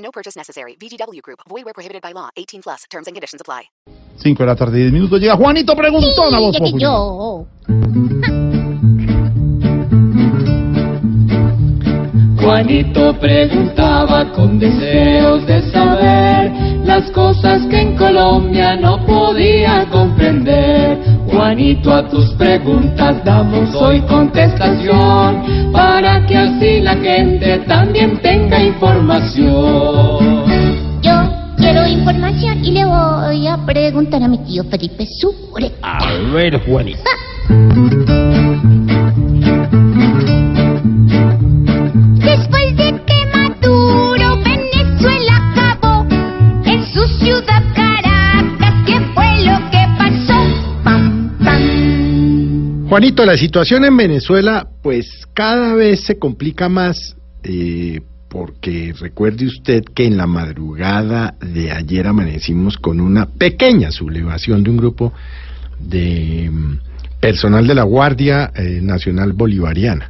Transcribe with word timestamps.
No 0.00 0.10
purchase 0.10 0.36
necessary. 0.36 0.76
VGW 0.80 1.20
Group. 1.22 1.40
Void 1.48 1.64
where 1.64 1.74
prohibited 1.74 2.02
by 2.02 2.12
law. 2.12 2.30
18 2.36 2.62
plus. 2.62 2.84
Terms 2.90 3.06
and 3.06 3.14
conditions 3.14 3.40
apply. 3.40 3.70
5 4.16 4.38
de 4.38 4.46
la 4.46 4.56
tarde, 4.56 4.78
10 4.78 4.92
minutos. 4.92 5.20
Llega 5.20 5.36
Juanito 5.36 5.74
Preguntón 5.76 6.34
a 6.34 6.38
voz 6.40 6.52
llegué 6.54 6.70
Populi. 6.70 6.82
yo. 6.82 7.46
Juanito 12.42 13.18
preguntaba 13.20 14.32
con 14.32 14.58
deseos 14.58 15.46
de 15.46 15.70
saber 15.70 16.50
las 16.84 17.10
cosas 17.12 17.66
que 17.68 17.80
en 17.80 17.96
Colombia 17.96 18.76
no 18.76 19.04
podía 19.06 19.86
comprender. 19.90 20.98
Juanito, 21.40 21.90
a 21.90 22.06
tus 22.06 22.34
preguntas 22.34 23.24
damos 23.24 23.74
hoy 23.74 24.02
contestación 24.02 25.72
para 25.72 26.26
que 26.26 26.36
así 26.36 26.82
la 26.82 26.94
gente 26.96 27.60
también 27.60 28.20
tenga 28.20 28.62
información. 28.62 30.44
Yo 31.00 31.14
quiero 31.56 31.86
información 31.86 32.62
y 32.62 32.72
le 32.72 32.84
voy 32.84 33.46
a 33.46 33.56
preguntar 33.64 34.22
a 34.22 34.28
mi 34.28 34.36
tío 34.44 34.64
Felipe 34.64 35.06
Sure. 35.06 35.72
A 35.80 36.12
ver, 36.30 36.60
Juanito. 36.66 37.00
Después 37.48 37.99
Juanito, 52.90 53.24
la 53.24 53.36
situación 53.36 53.84
en 53.84 53.96
Venezuela, 53.96 54.66
pues 54.82 55.28
cada 55.32 55.76
vez 55.76 56.00
se 56.00 56.18
complica 56.18 56.68
más, 56.68 57.14
eh, 57.44 58.00
porque 58.28 58.92
recuerde 58.98 59.46
usted 59.46 59.84
que 59.94 60.06
en 60.06 60.16
la 60.16 60.26
madrugada 60.26 61.36
de 61.40 61.70
ayer 61.70 62.08
amanecimos 62.08 62.78
con 62.78 63.00
una 63.00 63.26
pequeña 63.26 63.92
sublevación 63.92 64.64
de 64.64 64.70
un 64.70 64.76
grupo 64.76 65.12
de 65.78 66.50
mm, 66.50 66.78
personal 67.20 67.64
de 67.64 67.76
la 67.76 67.84
Guardia 67.84 68.50
eh, 68.56 68.80
Nacional 68.82 69.34
Bolivariana. 69.34 70.08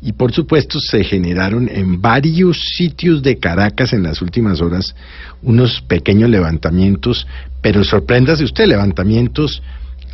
Y 0.00 0.12
por 0.12 0.30
supuesto 0.30 0.78
se 0.78 1.02
generaron 1.02 1.68
en 1.68 2.00
varios 2.00 2.76
sitios 2.76 3.24
de 3.24 3.40
Caracas 3.40 3.92
en 3.92 4.04
las 4.04 4.22
últimas 4.22 4.60
horas 4.60 4.94
unos 5.42 5.80
pequeños 5.80 6.30
levantamientos, 6.30 7.26
pero 7.60 7.82
sorpréndase 7.82 8.44
usted, 8.44 8.66
levantamientos 8.66 9.64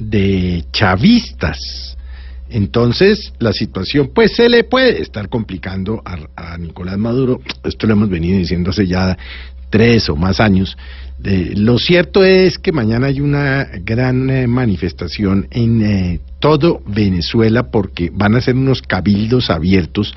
de 0.00 0.64
chavistas. 0.72 1.96
Entonces, 2.48 3.32
la 3.38 3.52
situación 3.52 4.10
pues 4.12 4.32
se 4.34 4.48
le 4.48 4.64
puede 4.64 5.00
estar 5.00 5.28
complicando 5.28 6.02
a, 6.04 6.18
a 6.34 6.58
Nicolás 6.58 6.98
Maduro. 6.98 7.40
Esto 7.62 7.86
lo 7.86 7.92
hemos 7.92 8.08
venido 8.08 8.38
diciendo 8.38 8.70
hace 8.70 8.86
ya 8.86 9.16
tres 9.70 10.08
o 10.08 10.16
más 10.16 10.40
años. 10.40 10.76
Lo 11.22 11.78
cierto 11.78 12.24
es 12.24 12.58
que 12.58 12.72
mañana 12.72 13.08
hay 13.08 13.20
una 13.20 13.68
gran 13.84 14.30
eh, 14.30 14.46
manifestación 14.46 15.48
en 15.50 15.82
eh, 15.82 16.20
todo 16.38 16.80
Venezuela 16.86 17.70
porque 17.70 18.10
van 18.10 18.36
a 18.36 18.40
ser 18.40 18.56
unos 18.56 18.80
cabildos 18.80 19.50
abiertos 19.50 20.14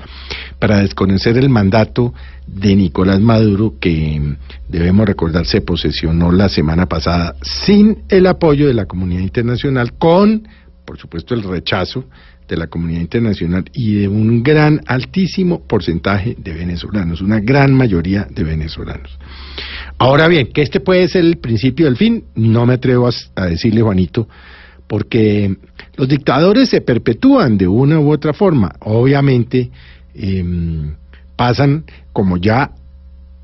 para 0.58 0.78
desconocer 0.78 1.36
el 1.36 1.50
mandato 1.50 2.14
de 2.46 2.74
Nicolás 2.74 3.20
Maduro 3.20 3.74
que 3.78 4.18
mm, 4.18 4.36
debemos 4.70 5.06
recordar 5.06 5.44
se 5.44 5.60
posesionó 5.60 6.32
la 6.32 6.48
semana 6.48 6.86
pasada 6.86 7.36
sin 7.42 7.98
el 8.08 8.26
apoyo 8.26 8.66
de 8.66 8.74
la 8.74 8.86
comunidad 8.86 9.20
internacional 9.20 9.92
con 9.98 10.48
por 10.86 10.98
supuesto 10.98 11.34
el 11.34 11.42
rechazo 11.42 12.04
de 12.48 12.56
la 12.56 12.66
comunidad 12.66 13.00
internacional 13.00 13.64
y 13.72 13.94
de 13.94 14.08
un 14.08 14.42
gran 14.42 14.80
altísimo 14.86 15.66
porcentaje 15.66 16.36
de 16.38 16.52
venezolanos, 16.52 17.20
una 17.20 17.40
gran 17.40 17.72
mayoría 17.72 18.26
de 18.30 18.44
venezolanos. 18.44 19.18
Ahora 19.98 20.28
bien, 20.28 20.52
que 20.52 20.62
este 20.62 20.80
puede 20.80 21.08
ser 21.08 21.24
el 21.24 21.38
principio 21.38 21.86
del 21.86 21.96
fin, 21.96 22.24
no 22.34 22.66
me 22.66 22.74
atrevo 22.74 23.08
a, 23.36 23.46
decirle, 23.46 23.82
Juanito, 23.82 24.28
porque 24.86 25.56
los 25.96 26.08
dictadores 26.08 26.68
se 26.68 26.80
perpetúan 26.80 27.56
de 27.56 27.66
una 27.66 27.98
u 27.98 28.12
otra 28.12 28.34
forma. 28.34 28.74
Obviamente 28.80 29.70
em, 30.14 30.94
pasan, 31.36 31.84
como 32.12 32.36
ya 32.36 32.72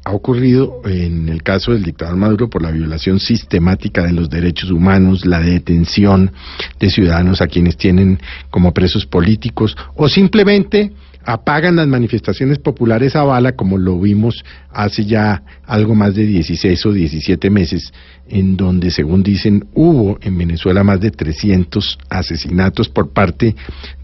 ha 0.05 0.13
ocurrido 0.13 0.81
en 0.85 1.29
el 1.29 1.43
caso 1.43 1.73
del 1.73 1.83
dictador 1.83 2.17
Maduro 2.17 2.49
por 2.49 2.63
la 2.63 2.71
violación 2.71 3.21
sistemática 3.21 4.03
de 4.03 4.13
los 4.13 4.31
derechos 4.31 4.71
humanos, 4.71 5.27
la 5.27 5.41
detención 5.41 6.33
de 6.79 6.91
ciudadanos 6.91 7.41
a 7.43 7.49
quienes 7.49 7.77
tienen 7.77 8.19
como 8.51 8.73
presos 8.73 9.07
políticos 9.07 9.77
o 9.95 10.09
simplemente 10.09 10.93
apagan 11.25 11.77
las 11.77 11.87
manifestaciones 11.87 12.59
populares 12.59 13.15
a 13.15 13.23
bala 13.25 13.53
como 13.53 13.77
lo 13.79 13.99
vimos 14.01 14.43
hace 14.71 15.05
ya 15.05 15.43
algo 15.67 15.95
más 15.95 16.15
de 16.15 16.25
16 16.27 16.87
o 16.87 16.93
17 16.93 17.51
meses 17.51 17.93
en 18.29 18.57
donde 18.57 18.91
según 18.91 19.23
dicen 19.23 19.67
hubo 19.75 20.19
en 20.23 20.39
Venezuela 20.39 20.83
más 20.85 21.01
de 21.01 21.11
300 21.11 21.99
asesinatos 22.09 22.89
por 22.89 23.13
parte 23.13 23.55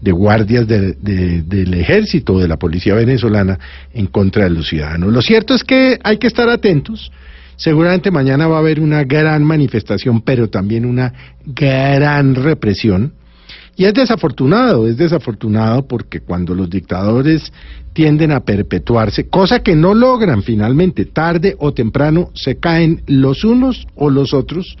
de 0.01 0.11
guardias 0.11 0.67
de- 0.67 0.93
de- 0.93 1.41
del 1.41 1.73
ejército 1.73 2.33
o 2.33 2.39
de 2.39 2.47
la 2.47 2.57
policía 2.57 2.93
venezolana 2.93 3.57
en 3.93 4.07
contra 4.07 4.43
de 4.43 4.49
los 4.51 4.67
ciudadanos. 4.67 5.11
Lo 5.11 5.21
cierto 5.21 5.53
es 5.55 5.63
que 5.63 5.97
hay 6.03 6.17
que 6.17 6.27
estar 6.27 6.49
atentos. 6.49 7.11
Seguramente 7.55 8.11
mañana 8.11 8.47
va 8.47 8.57
a 8.57 8.59
haber 8.59 8.79
una 8.79 9.03
gran 9.03 9.43
manifestación, 9.43 10.21
pero 10.21 10.49
también 10.49 10.85
una 10.85 11.11
gran 11.45 12.35
represión. 12.35 13.13
Y 13.77 13.85
es 13.85 13.93
desafortunado, 13.93 14.87
es 14.87 14.97
desafortunado 14.97 15.87
porque 15.87 16.21
cuando 16.21 16.55
los 16.55 16.67
dictadores 16.67 17.53
tienden 17.93 18.31
a 18.31 18.39
perpetuarse, 18.39 19.27
cosa 19.27 19.59
que 19.59 19.75
no 19.75 19.93
logran 19.93 20.41
finalmente, 20.41 21.05
tarde 21.05 21.55
o 21.59 21.73
temprano 21.73 22.31
se 22.33 22.57
caen 22.57 23.03
los 23.05 23.43
unos 23.43 23.85
o 23.93 24.09
los 24.09 24.33
otros, 24.33 24.77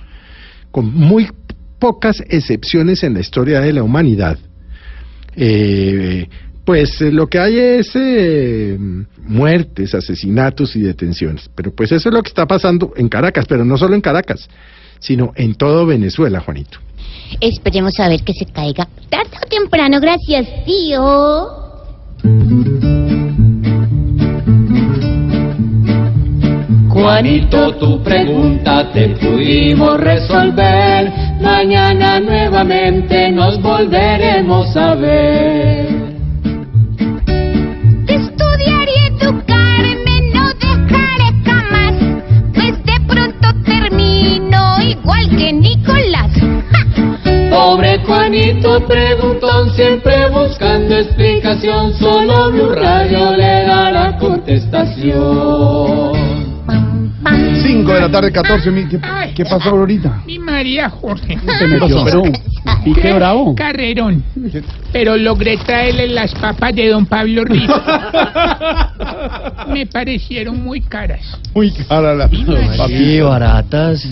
con 0.71 0.91
muy 0.91 1.29
pocas 1.77 2.23
excepciones 2.27 3.03
en 3.03 3.13
la 3.13 3.19
historia 3.19 3.59
de 3.61 3.71
la 3.71 3.83
humanidad. 3.83 4.39
Eh, 5.35 6.27
pues 6.65 6.99
eh, 6.99 7.11
lo 7.11 7.27
que 7.27 7.37
hay 7.37 7.59
es 7.59 7.91
eh, 7.93 8.79
muertes, 9.19 9.93
asesinatos 9.93 10.75
y 10.75 10.81
detenciones. 10.81 11.51
Pero 11.53 11.71
pues 11.71 11.91
eso 11.91 12.09
es 12.09 12.15
lo 12.15 12.23
que 12.23 12.29
está 12.29 12.47
pasando 12.47 12.93
en 12.95 13.09
Caracas, 13.09 13.45
pero 13.47 13.63
no 13.63 13.77
solo 13.77 13.93
en 13.93 14.01
Caracas, 14.01 14.49
sino 14.97 15.33
en 15.35 15.53
todo 15.53 15.85
Venezuela, 15.85 16.39
Juanito. 16.39 16.79
Esperemos 17.39 17.99
a 17.99 18.09
ver 18.09 18.23
que 18.23 18.33
se 18.33 18.45
caiga 18.45 18.87
tarde 19.09 19.37
o 19.43 19.47
temprano. 19.47 19.99
Gracias, 19.99 20.47
tío. 20.65 21.67
Juanito, 26.89 27.75
tu 27.75 28.01
pregunta 28.01 28.91
te 28.91 29.09
pudimos 29.09 29.99
resolver. 29.99 31.11
Mañana 31.41 32.19
nuevamente 32.19 33.31
nos 33.31 33.61
volveremos 33.61 34.75
a 34.75 34.95
ver. 34.95 36.06
Juanito 48.27 48.85
preguntón, 48.85 49.69
siempre 49.73 50.29
buscando 50.29 50.97
explicación. 50.97 51.93
Solo 51.93 52.51
Blue 52.51 52.75
Radio 52.75 53.31
le 53.37 53.65
dará 53.65 54.17
contestación. 54.17 56.11
Pam, 56.65 57.09
pam. 57.23 57.55
5 57.63 57.93
de 57.93 58.01
la 58.01 58.11
tarde, 58.11 58.29
14 58.33 58.69
mil. 58.69 58.89
¿Qué, 58.89 58.99
qué 59.33 59.45
pasó 59.45 59.69
ahorita? 59.69 60.23
Mi 60.25 60.39
María 60.39 60.89
Jorge. 60.89 61.37
Se 61.57 61.67
metió, 61.67 62.03
pero. 62.03 62.23
Pique 62.83 63.13
bravo. 63.13 63.55
Carrerón. 63.55 64.21
Pero 64.91 65.15
logré 65.15 65.55
traerle 65.55 66.09
las 66.09 66.35
papas 66.35 66.75
de 66.75 66.89
don 66.89 67.05
Pablo 67.05 67.45
Ríos. 67.45 67.81
Me 69.69 69.85
parecieron 69.85 70.61
muy 70.61 70.81
caras. 70.81 71.21
Muy 71.55 71.71
cara 71.71 72.13
la. 72.13 72.27
Papi, 72.27 73.21
baratas. 73.21 74.05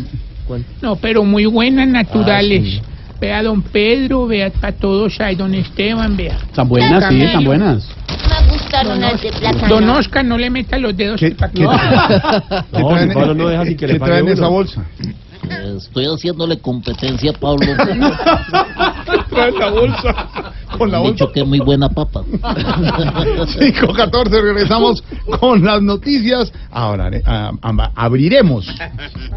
No, 0.81 0.95
pero 0.95 1.25
muy 1.25 1.45
buenas, 1.47 1.89
naturales. 1.89 2.81
Vea 3.25 3.41
don 3.41 3.59
Pedro, 3.63 4.27
vea 4.27 4.51
para 4.51 4.71
todos 4.71 5.19
ahí, 5.19 5.35
don 5.35 5.51
Esteban, 5.55 6.15
vea. 6.15 6.37
Tan 6.53 6.67
buenas, 6.69 7.05
sí, 7.09 7.25
tan 7.33 7.43
buenas. 7.43 7.89
Me 8.07 8.51
gusta 8.51 8.69
carronas 8.69 9.19
de 9.19 9.31
plátano. 9.31 9.67
Don 9.67 9.89
Oscar, 9.89 10.23
no 10.23 10.37
le 10.37 10.51
meta 10.51 10.77
los 10.77 10.95
dedos. 10.95 11.19
¿Qué, 11.19 11.35
qué- 11.35 11.61
No, 11.63 11.71
¿qué 11.71 12.83
traen, 12.83 13.13
Pablo 13.13 13.33
no 13.33 13.47
deja 13.47 13.65
sin 13.65 13.77
que 13.77 13.87
le 13.87 13.93
¿qué 13.93 13.99
pague 13.99 14.11
traen 14.11 14.27
en 14.27 14.33
esa 14.33 14.47
bolsa? 14.47 14.85
Estoy 15.75 16.05
haciéndole 16.05 16.59
competencia 16.59 17.31
a 17.31 17.33
Pablo. 17.33 17.65
Traen 19.31 19.55
la 19.59 19.69
bolsa. 19.71 20.27
Con 20.77 20.91
la 20.91 20.97
Han 20.97 21.03
bolsa. 21.03 21.13
dicho 21.25 21.31
que 21.31 21.39
es 21.41 21.47
muy 21.47 21.59
buena 21.59 21.89
papa. 21.89 22.23
5.14, 22.31 24.29
regresamos 24.41 25.03
con 25.39 25.63
las 25.63 25.81
noticias. 25.81 26.51
Ahora 26.71 27.09
eh, 27.09 27.21
abriremos, 27.95 28.67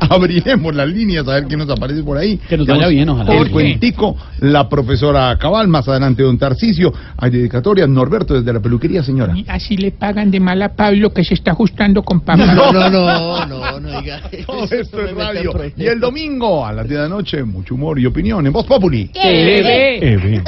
abriremos 0.00 0.74
las 0.74 0.88
líneas 0.88 1.26
a 1.28 1.34
ver 1.34 1.46
qué 1.46 1.56
nos 1.56 1.68
aparece 1.70 2.02
por 2.02 2.16
ahí. 2.18 2.36
Que 2.48 2.56
nos 2.56 2.66
vaya 2.66 2.86
Tenemos 2.86 2.94
bien, 2.94 3.08
ojalá. 3.08 3.32
El 3.32 3.38
¿Por 3.38 3.46
qué? 3.46 3.52
cuentico, 3.52 4.16
la 4.40 4.68
profesora 4.68 5.36
Cabal, 5.38 5.68
más 5.68 5.88
adelante 5.88 6.22
don 6.22 6.38
Tarcicio. 6.38 6.92
Hay 7.16 7.30
dedicatoria, 7.30 7.86
Norberto 7.86 8.34
desde 8.34 8.52
la 8.52 8.60
peluquería, 8.60 9.02
señora. 9.02 9.36
Y 9.36 9.44
Así 9.48 9.76
le 9.76 9.90
pagan 9.92 10.30
de 10.30 10.40
mal 10.40 10.60
a 10.62 10.74
Pablo 10.74 11.12
que 11.12 11.24
se 11.24 11.34
está 11.34 11.52
ajustando 11.52 12.02
con 12.02 12.20
papá. 12.20 12.46
No, 12.54 12.72
no, 12.72 12.90
no, 12.90 13.46
no, 13.46 13.80
no 13.80 14.00
diga. 14.00 14.20
Todo 14.46 14.64
esto 14.64 15.00
es 15.02 15.14
radio. 15.14 15.52
Y 15.76 15.86
el 15.86 16.00
domingo 16.00 16.64
a 16.66 16.72
las 16.72 16.86
10 16.88 16.98
de 16.98 17.02
la 17.04 17.08
noche, 17.08 17.42
mucho 17.44 17.74
humor 17.74 17.98
y 17.98 18.06
opinión 18.06 18.46
en 18.46 18.52
Voz 18.52 18.66
Populi. 18.66 19.10
Ve. 19.14 20.38